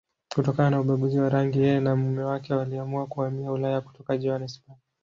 Kutokana 0.35 0.69
na 0.69 0.79
ubaguzi 0.81 1.19
wa 1.19 1.29
rangi, 1.29 1.57
yeye 1.59 1.79
na 1.79 1.95
mume 1.95 2.23
wake 2.23 2.53
waliamua 2.53 3.07
kuhamia 3.07 3.51
Ulaya 3.51 3.81
kutoka 3.81 4.17
Johannesburg. 4.17 4.77